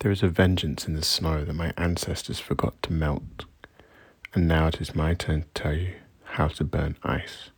[0.00, 3.46] There is a vengeance in the snow that my ancestors forgot to melt,
[4.32, 7.50] and now it is my turn to tell you how to burn ice.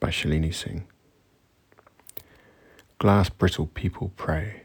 [0.00, 0.86] By Shalini Singh.
[2.98, 4.64] Glass brittle people pray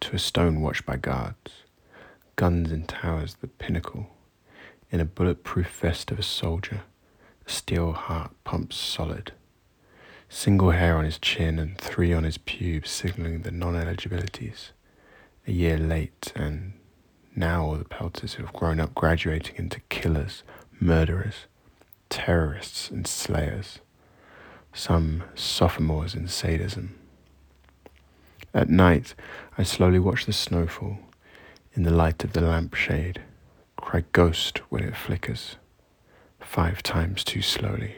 [0.00, 1.62] to a stone watched by guards,
[2.34, 4.08] guns in towers the pinnacle,
[4.90, 6.80] in a bulletproof vest of a soldier,
[7.46, 9.34] a steel heart pumps solid.
[10.28, 14.72] Single hair on his chin and three on his pubes signaling the non eligibilities
[15.48, 16.74] a year late, and
[17.34, 20.42] now all the pelters who have grown up graduating into killers,
[20.78, 21.46] murderers,
[22.10, 23.78] terrorists, and slayers,
[24.74, 26.98] some sophomores in sadism.
[28.52, 29.14] At night,
[29.56, 30.98] I slowly watch the snowfall
[31.72, 33.22] in the light of the lampshade,
[33.76, 35.56] cry ghost when it flickers,
[36.40, 37.96] five times too slowly.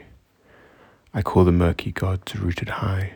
[1.13, 3.15] I call the murky gods rooted high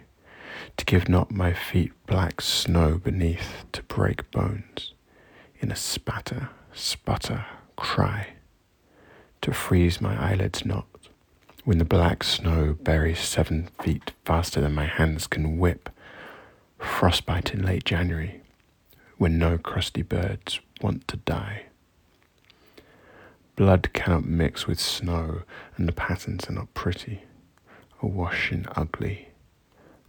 [0.78, 4.94] to give not my feet black snow beneath to break bones
[5.60, 8.30] in a spatter, sputter, cry,
[9.42, 10.86] to freeze my eyelids not
[11.66, 15.90] when the black snow buries seven feet faster than my hands can whip,
[16.78, 18.42] frostbite in late January
[19.18, 21.64] when no crusty birds want to die.
[23.56, 25.42] Blood cannot mix with snow,
[25.78, 27.24] and the patterns are not pretty,
[28.02, 29.30] awash in ugly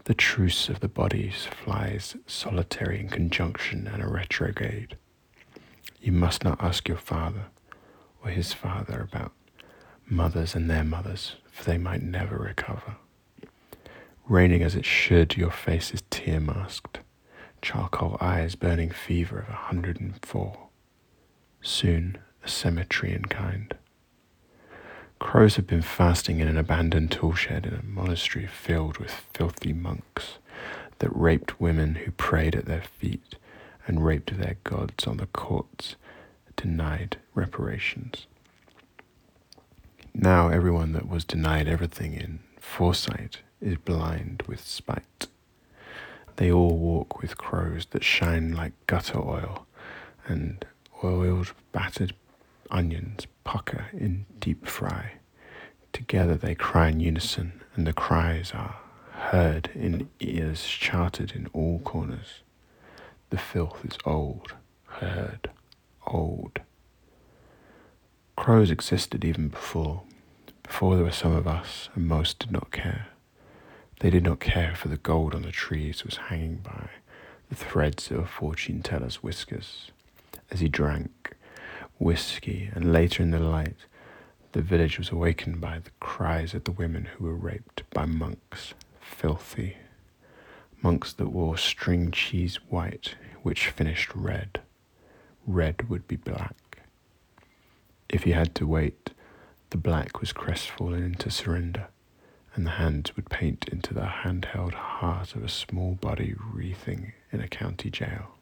[0.06, 4.96] the truce of the bodies flies solitary in conjunction and a retrograde.
[6.00, 7.46] You must not ask your father
[8.22, 9.32] or his father about
[10.08, 12.94] mothers and their mothers, for they might never recover.
[14.28, 17.00] Raining as it should, your face is tear masked,
[17.60, 20.68] charcoal eyes burning fever of a hundred and four.
[21.60, 23.74] Soon a cemetery in kind.
[25.18, 30.38] Crows have been fasting in an abandoned toolshed in a monastery filled with filthy monks
[30.98, 33.36] that raped women who prayed at their feet
[33.86, 35.96] and raped their gods on the courts,
[36.56, 38.26] denied reparations.
[40.14, 45.26] Now everyone that was denied everything in foresight is blind with spite.
[46.36, 49.66] They all walk with crows that shine like gutter oil
[50.26, 50.64] and
[51.02, 52.14] oiled battered
[52.70, 55.12] onions pucker in deep fry.
[55.92, 58.76] Together they cry in unison, and the cries are
[59.12, 62.42] heard in ears charted in all corners.
[63.30, 64.54] The filth is old,
[64.86, 65.50] heard,
[66.06, 66.60] old.
[68.36, 70.02] Crows existed even before,
[70.62, 73.08] before there were some of us, and most did not care.
[74.00, 76.90] They did not care for the gold on the trees was hanging by
[77.48, 79.90] the threads of a fortune teller's whiskers
[80.50, 81.35] as he drank
[81.98, 83.86] whiskey, and later in the light,
[84.52, 88.74] the village was awakened by the cries of the women who were raped by monks,
[89.00, 89.76] filthy.
[90.82, 94.60] Monks that wore string cheese white, which finished red.
[95.46, 96.78] Red would be black.
[98.08, 99.10] If he had to wait,
[99.70, 101.88] the black was crestfallen into surrender,
[102.54, 107.40] and the hands would paint into the handheld heart of a small body wreathing in
[107.40, 108.35] a county jail.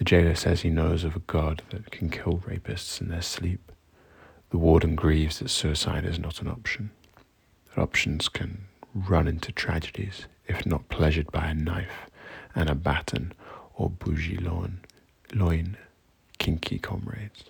[0.00, 3.70] The jailer says he knows of a God that can kill rapists in their sleep.
[4.48, 6.88] The warden grieves that suicide is not an option,
[7.68, 8.62] that options can
[8.94, 12.08] run into tragedies if not pleasured by a knife
[12.54, 13.34] and a baton
[13.74, 14.80] or bougie loin,
[15.34, 15.76] loin
[16.38, 17.44] kinky comrades.